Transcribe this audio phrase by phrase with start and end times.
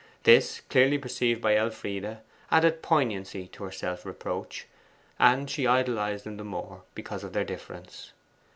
[0.23, 4.65] This, clearly perceived by Elfride, added poignancy to her self reproach,
[5.19, 8.11] and she idolized him the more because of their difference.